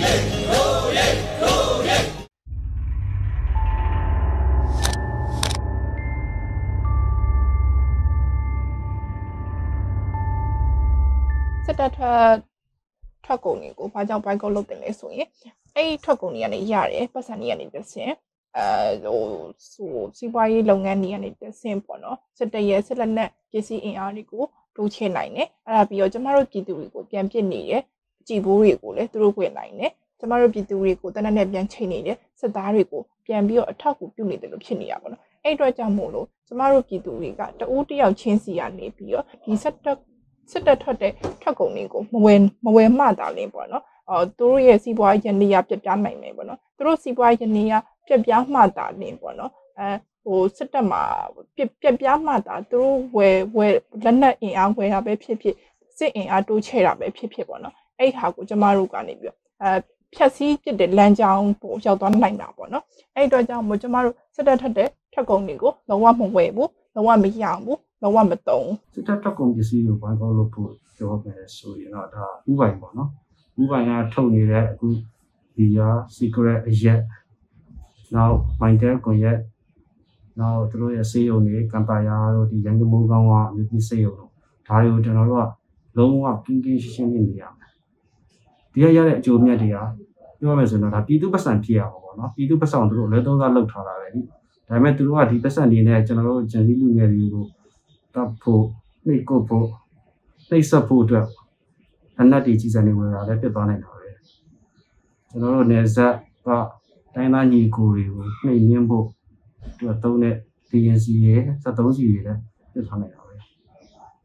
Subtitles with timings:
[0.00, 0.02] စ
[11.70, 12.24] စ်တပ်ထွက်
[13.24, 15.28] ထွက်ကုန်တွေကိုဘာကြောင့် boycott လုပ်တယ်လဲဆိုရင်
[15.74, 18.12] အဲ့ဒီထွက်ကုန်တွေကနေရတယ်ပတ်စံတွေကနေတစ်ဆင့်
[18.56, 18.66] အဲ
[19.04, 19.20] ဟို
[19.72, 24.44] ဟိုစီးပွားရေးလုပ်ငန်းတွေကနေတစ်ဆင့်ပေါ့နော်စစ်တပ်ရဲ့စစ်လက်နက်ပစ္စည်းအင်အားတွေကို
[24.76, 27.82] တိုးချဲ့နိုင်တယ်အဲ့ဒါပြီးတော့ကျမတို့ပြည်သူတွေကိုပြန်ပစ်နေတယ်
[28.28, 39.98] ကြည်ဘိုးတွေကိုလည်းသူတို့ဝင်နိုင်တယ် ကျမတို့ပြည်သူတွေကိုတနက်နဲ့ပြန်ချိန်နေတယ်စစ်သားတွေကိုပြန်ပြီးတော့အထောက်အကူပြုနေတယ်လို့ဖြစ်နေရပါတော့အဲ့အတွက်ကြောင့်မို့လို့ကျမတို့ပြည်သူတွေကတအိုးတယောက်ချင်းစီကနေပြီးတော့ဒီစစ်တပ်
[40.50, 41.12] စစ်တပ်ထွက်တဲ့
[41.42, 47.72] ထွက်ကုန်တွေကိုမဝယ်မဝယ်မှတာလင်းပေါ့နော်အော်သူတို့ရဲ့စီးပွားရေးရနေရပြပြနိုင်မယ်ပေါ့နော်သူတို့စီးပွားရေးရနေရ
[48.06, 49.88] ပြပြမှတာလင်းပေါ့နော်အဲ
[50.24, 51.02] ဟိုစစ်တပ်မှာ
[51.56, 53.74] ပြပြပြမှတာသူတို့ဝယ်ဝယ်
[54.04, 55.54] လက်နက်အင်အားဝယ်တာပဲဖြစ်ဖြစ်
[55.96, 59.70] စစ်အင်အားတိုးချဲ့တာပဲဖြစ်ဖြစ်ပေါ့နော်အဲ့ဟာကိုကျမတို့ကနေပြီးတော့အဲ
[60.14, 73.08] ဖြက်စီးပြတဲ့လမ်းကြောင်းပို့ရောက်သွားနိုင်တာပေါ့နော်အဲ့အတွက်ကြောင့်မို့ကျမတို့စစ်တပ်ထက်တဲ့ထက်ကုန်တွေကိုလုံးဝမဝယ်ဘူးလုံးဝမရအောင်ဘူးလုံးဝမတုံးစစ်တပ်တက်ကုန်ပစ္စည်းကိုဘိုင်းကောက်လုပ်ဖို့ပြောမယ်ဆိုရင်တော့ဒါဥပိုင်ပေါ့နော်
[73.62, 74.88] ဥပိုင်ကထုတ်နေတဲ့အခု
[75.56, 77.00] ဒီရာ secret အရက်
[78.14, 79.38] နောက် mindel ကွန်ရက်
[80.40, 84.30] နောက်သူတို့ရဲ့စေးရုံတွေကမ်ပါယာတို့ဒီရန်ကုန်မိုးကောင်းကအမျိုးကြီးစေးရုံတို့
[84.68, 85.46] ဒါတွေကိုကျွန်တော်တို့
[85.94, 87.59] ကလုံးဝကင်းကင်းရှင်းရှင်းနေရမယ်
[88.72, 89.76] ဒီရရတဲ့အကျိုးမြတ်တွေက
[90.40, 94.20] ပြောမယ်ဆိုရင်တော့ဒါပြည်သူပတ်စံဖြစ်ရမှာပေါ့နော်ပြည်သူပတ်စံကိုသူတို့လက်သုံးစားလောက်ထားတာပဲဒီ
[94.68, 97.44] ဒါပေမဲ့သူတို့ကဒီပတ်စံတွေနဲ့ကျွန်တော်တို့ဂျန်စီလူငယ်တွေကို
[98.14, 98.64] တပ်ဖို့
[99.06, 99.66] နှိတ်ကုတ်ဖို့
[100.48, 101.26] နှိတ်ဆက်ဖို့အတွက်
[102.20, 104.10] အနက်တီကြီးစံနေဝယ်တာလည်းပြတ်သွားနိုင်တာပဲ
[105.30, 106.14] ကျွန်တော်တို့နေဇက်
[106.46, 106.48] က
[107.14, 109.06] တိုင်းသားညီကိုတွေကိုနှိမ်နှင်းဖို့
[109.78, 110.36] သူကသုံးတဲ့
[110.70, 112.40] DNC ရဲ့73စီတွေလည်း
[112.72, 113.34] ပြတ်သွားနိုင်တာပဲ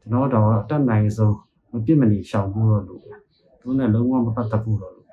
[0.00, 1.36] ကျွန်တော်တို့တော့အတက်နိုင်ဆုံး
[1.72, 3.02] မပြစ်မနေရှောင်ဖို့တော့လို့
[3.66, 5.06] သူနဲ့လုံးဝမပတ်သက်ဖို့တော့လို့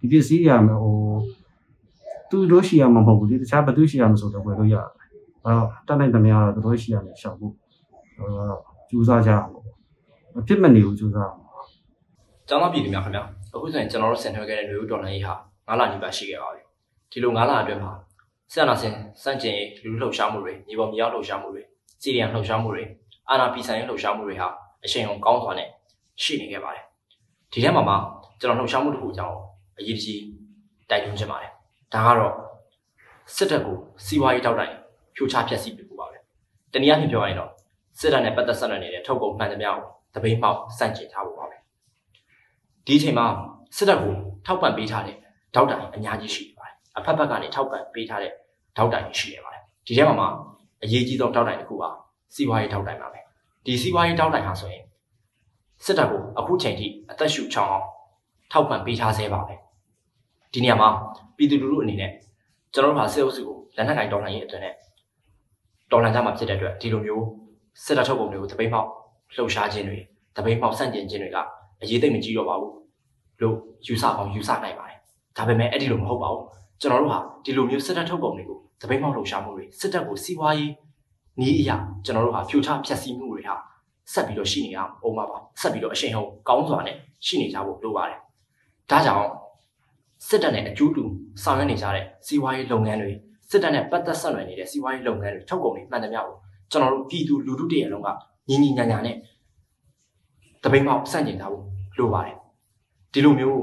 [0.00, 0.96] ဒီပစ္စည်းရမယ်ဟို
[2.30, 4.86] သူတို့ရှိရမှာမဟုတ်ဘူးလေတခြားဘသူရှိရမှာဆိုတော့ဝယ်လို့ရတယ်
[5.44, 7.52] အဲ့တော့တက်နိုင်သမျှတော့သူတို့ရှိရမယ်ရှောင်ဖို့
[8.16, 8.60] ဟိုတော့
[8.90, 9.64] ကြိုးစားကြအောင်ပေါ့
[10.34, 11.42] မဖြစ်မနေဘူးကြိုးစားအောင်
[12.48, 13.22] ကျောင်းသားပြည်သူများခင်ဗျာ
[13.54, 15.34] အခုဆိုရင်ကျွန်တော်တို့ဆင်ထွဲခဲ့တဲ့လူဦးဒေါ်လာရေးဟာ
[15.66, 16.62] 9လနီးပါးရှိခဲ့ပါပြီ
[17.12, 17.92] ဒီလို9လအတွင်းမှာ
[18.52, 21.62] ဆန္ဒဆင်စန့်ကျင်ရေးလူလူလှုပ်ရှားမှုတွေမြေပေါ်မြေအောက်လှုပ်ရှားမှုတွေ
[22.02, 22.84] စီရီယံလှုပ်ရှားမှုတွေ
[23.28, 24.48] အာနာပီဆိုင်ရေးလှုပ်ရှားမှုတွေဟာ
[24.84, 25.68] အရှိန်အဟုန်ကောင်းစွာနဲ့
[26.22, 26.84] ရှိနေခဲ့ပါတယ်
[27.52, 27.94] ဒီထဲမှာမှ
[28.40, 29.36] ကျွန်တော်လှုပ်ရှားမှုတစ်ခုအကြောင်း
[29.78, 30.22] အရေးကြီး
[30.90, 31.52] တိုက်တွန်းချင်ပါတယ်
[31.94, 32.34] ဒါကတော့
[33.34, 34.74] စစ်တပ်ကိုစီးပွားရေးတောက်တိုင်
[35.16, 36.16] ဖြိုချဖျက်ဆီးပြဖို့ပါပဲ
[36.72, 37.50] တနည်းအားဖြင့်ပြောရရင်တော့
[37.98, 39.78] စစ်တပ်နဲ့ပတ်သက်ဆက်နွယ်နေတဲ့ထုတ်ကုန်မှန်သမျှကို
[40.14, 41.56] တပိတ်မှောက်စန့်ကျင်ထားဖို့ပါပဲ
[42.86, 43.26] ဒီအချိန်မှာ
[43.76, 44.14] စစ်တပ်ကို
[44.46, 45.16] ထောက်ပံ့ပေးထားတဲ့
[45.54, 48.32] တောက်တိုင်အများကြီးရှိနေပါတယ်အဖက်ဖက်ကနေထောက်ပံ့ပေးထားတဲ့
[48.76, 50.26] တောက်တိုင်ရှိနေပါတယ်ဒီထဲမှာမှ
[50.82, 51.90] အရေးကြီးဆုံးတောက်တိုင်တစ်ခုပါ
[52.34, 53.20] စီးပွားရေးတောက်တိုင်ပါပဲ
[53.64, 54.82] ဒီစီးပွားရေးတောက်တိုင်ဟာဆိုရင်
[55.84, 57.86] စစ်တပ်ကိုအခုချိန်ထိအသက်ရှူချောင်းအောင်
[58.52, 59.54] ထောက်ပံ့ပေးထားဆဲပါပဲ
[60.52, 60.88] ဒီနေရာမှာ
[61.36, 62.12] ပြည်သူလူထုအနေနဲ့
[62.72, 64.74] ကျွန်တော်တို့ဟာစစ်အုပ်စုကိုလက်နက်ကင်တော်လှန်ရေးအတွင်းနဲ့
[65.90, 67.24] တော်လှန်ကြမှာဖြစ်တဲ့အတွက်ဒီလိုမျိုး
[67.84, 68.88] စစ်တပ်ထုတ်ပုံတွေကိုတပိတ်မှောက်
[69.36, 69.98] လှုပ်ရှားခြင်းတွေ
[70.36, 71.38] တပိတ်မှောက်ဆန့်ကျင်ခြင်းတွေက
[71.82, 72.74] အရေးသိမ့်မကြီးတော့ပါဘူး
[73.42, 73.56] လို့
[73.86, 74.98] ယူဆအောင်ယူဆနိုင်ပါတယ်
[75.36, 76.44] ဒါပေမဲ့အဲ့ဒီလိုမဟုတ်ပါဘူး
[76.80, 80.72] ကျွန်တော်တို့ဟာဒီလိုမျိုးစစ်တပ်ထုတ်ပုံတွေကိုတပိတ်မှောက်လှုပ်ရှားမှုတွေစစ်တပ်ကိုစီးပွားရေး
[81.40, 83.54] နီးအရာကျွန်တော်တို့ဟာဖြိုချဖျက်ဆီးမှုတွေဟာ
[84.12, 86.96] ဆက်ပြီးတော့ရှိနေအောင်ပါပါဆက်ပြီးတော့အရှိန်ဟုန်ကောင်းစွာနဲ့
[87.26, 88.18] ရှိနေကြဖို့လိုပါတယ်
[88.90, 89.28] ဒါကြောင့်
[90.26, 91.04] စစ်တပ်နဲ့အကျိုးတူ
[91.42, 93.12] ဆောင်ရွက်နေကြတဲ့စီးပွားရေးလုပ်ငန်းတွေ
[93.50, 96.36] စစ်တပ်နဲ့ပတ်သက်ဆက်နွယ်နေတဲ့စီးပွားရေးလုပ်ငန်းတွေထုတ်ကုန်တွေမှန်သမျှကို
[96.70, 98.08] ကျွန်တော်တို့ပြည်သူလူထုတည်းရဲ့လုံးက
[98.48, 99.16] ညီညီညာညာနဲ့
[100.64, 101.64] တပိတ်မောက်စန့်ကျင်ကြဖို့
[101.98, 102.36] လိုပါတယ်
[103.12, 103.60] ဒီလိုမျိုး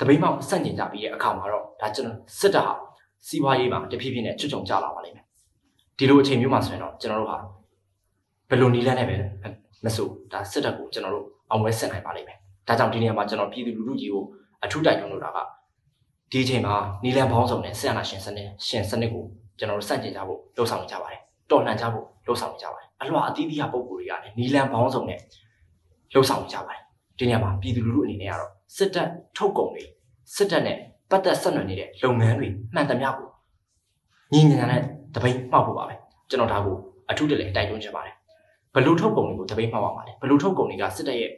[0.00, 2.74] တပိတ်မောက်စန့်ကျင်ကြပြီးတဲ့အခါမှာတော့ဒါကျွန်တော်စစ်တပ်ဟာ
[3.26, 5.24] စီးပွားရေးမှာတဖြည်းဖြည်းနဲ့ချွတ်ချုံကြလာပါလိမ့်မယ်
[5.98, 7.38] ဒီလိုအချိန်မျိုးမှာဆိုရင်တော့ကျွန်တော်တို့ဟာ
[8.48, 9.16] ဘယ်လိုနည်းလမ်းနဲ့ပဲ
[9.84, 14.24] မဆိုဒါစစ်တပ်ကိုကျွန်တော်တို့အောင်ဝဲဆင်နိုင်ပါလိမ့်မယ်ဒါကြောင့်ဒီနေရာမှာကျွန်တော်ပြည်သူလူထုကြီးကို
[14.64, 15.38] အထူးတိုက်တွန်းလိုတာက
[16.30, 16.74] ဒီအချိန်မှာ
[17.04, 19.24] နီလန်ပေါင်းစုံနဲ့ဆရာနာရှင်စနစ်ရှင်စနစ်ကို
[19.58, 25.18] ကျွန်တော်တို့စန့်ကျင်ကြဖို့လှုံ့ဆော်နေကြပါတယ်တော်လှန်ကြဖို့လှုံ့ဆော်နေကြပါတယ်အလွှာအသီးသီးဟာပုံကိုယ်တွေကလည်းနီလန်ပေါင်းစုံနဲ့
[26.12, 26.80] လှုံ့ဆော်နေကြပါတယ်
[27.18, 29.84] ဒီနေရာမှာပြည်သူလူထုအနေနဲ့ကတော့စစ်တပ်ထုတ်ကုန်တွေ
[30.34, 30.78] စစ်တပ်နဲ့
[31.10, 33.28] ပတ်သက်ဆက်နွယ်နေတဲ့လုပ်ငန်းတွေမှန်သမျှကို
[34.32, 34.80] ညီညာညာနဲ့
[35.14, 35.94] တပိတ်မှောက်ဖို့ပါပဲ
[36.30, 36.76] ကျွန်တော်ဒါကို
[37.10, 38.14] အထူးတလဲတိုက်တွန်းချင်ပါတယ်
[38.74, 41.30] ဘလို့ထုတ်ကုန်တွေကိုတပိတ်မှောက်ပါမှာလဲဘလို့ထုတ်ကုန်တွေကစစ်တပ်ရဲ့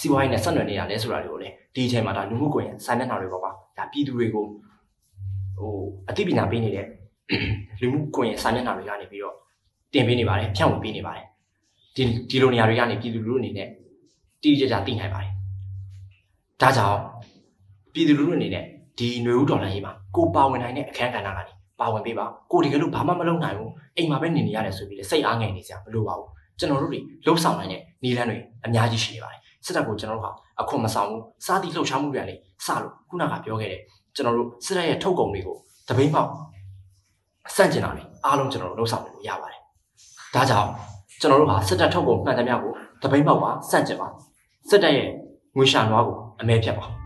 [0.00, 4.44] စီးပွားရေးနဲ့ဆက်နွယ်နေတာလဲဆိုတာတွေကိုလည်းဒီအချိန်မှာဒါလူမှုကွန်ရက်စာမျက်နှာတွေပေါ်မှာဒါပြည်သူတွေကို
[5.58, 5.72] ဟို
[6.08, 6.86] အသိပညာပေးနေတဲ့
[7.80, 9.34] လူမှုကွန်ရက်စာမျက်နှာတွေကနေပြီးတော့
[9.92, 11.26] တင်ပေးနေပါတယ်ဖြန့်ဝေပေးနေပါတယ်
[11.96, 13.68] ဒီဒီလိုနေရာတွေကနေပြည်သူလူထုအနေနဲ့
[14.42, 15.32] တိတိကျကျသိနိုင်ပါတယ်
[16.60, 16.98] ဒါကြောင့်
[17.92, 18.64] ပြည်သူလူထုအနေနဲ့
[18.98, 26.28] ဒီຫນွေဦးတော်လှန်ရေးမှာကိုပါဝင်နိုင်တဲ့အခန်းကဏ္ဍကနေပါဝင်ပေးပါကိုဒီကလို့ဘာမှမလုပ်နိုင်ဘူးအိမ်မှာပဲနေနေရတယ်ဆိုပြီးလေစိတ်အားငယ်နေစရာမလိုပါဘူး
[26.58, 32.34] ကျွန်တော်တို့တွေလှုပ်ဆောင်နိုင်တဲ့နည်းလမ်းတွေအများကြီးရှိနေပါတယ်စစ်တပ်ကိုကျွန်တော်တို့ဟာအခွန်မဆောင်ဘူးစားသည့်လှုပ်ရှားမှုတွေကနေ
[32.64, 33.80] စလို့ခုနကပြောခဲ့တဲ့
[34.14, 35.56] ကျွန်တော်တို့စစ်တပ်ရဲ့ထုတ်ကုန်တွေကို
[35.88, 36.30] တပိတ်ပေါက်
[37.56, 39.60] စန့်ကျင်တာလေအားလုံးကျွန်တော်တို့လှုပ်ဆောင်လို့ရပါတယ်
[40.34, 40.70] ဒါကြောင့်
[41.20, 42.72] ကျွန်တော်တို့ဟာစစ်တပ်ထုတ်ကုန်မှန်သမျှကို
[43.02, 44.08] တပိတ်ပေါက်ပါစန့်ကျင်ပါ
[44.68, 45.08] စစ်တပ်ရဲ့
[45.56, 46.97] ငွေရှာနွားကိုအမဲဖြတ်ပါ